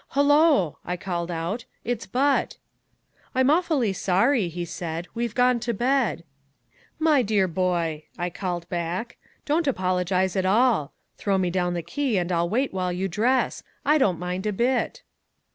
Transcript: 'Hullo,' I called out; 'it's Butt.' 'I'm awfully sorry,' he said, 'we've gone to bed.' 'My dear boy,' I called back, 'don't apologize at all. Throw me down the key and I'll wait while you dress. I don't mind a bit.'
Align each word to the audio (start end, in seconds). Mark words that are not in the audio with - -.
'Hullo,' 0.15 0.79
I 0.83 0.97
called 0.97 1.29
out; 1.29 1.65
'it's 1.85 2.07
Butt.' 2.07 2.57
'I'm 3.35 3.51
awfully 3.51 3.93
sorry,' 3.93 4.47
he 4.47 4.65
said, 4.65 5.07
'we've 5.13 5.35
gone 5.35 5.59
to 5.59 5.75
bed.' 5.75 6.23
'My 6.97 7.21
dear 7.21 7.47
boy,' 7.47 8.05
I 8.17 8.31
called 8.31 8.67
back, 8.67 9.17
'don't 9.45 9.67
apologize 9.67 10.35
at 10.35 10.43
all. 10.47 10.91
Throw 11.17 11.37
me 11.37 11.51
down 11.51 11.75
the 11.75 11.83
key 11.83 12.17
and 12.17 12.31
I'll 12.31 12.49
wait 12.49 12.73
while 12.73 12.91
you 12.91 13.07
dress. 13.07 13.61
I 13.85 13.99
don't 13.99 14.17
mind 14.17 14.47
a 14.47 14.53
bit.' 14.53 15.03